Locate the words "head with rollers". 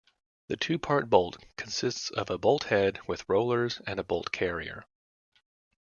2.63-3.79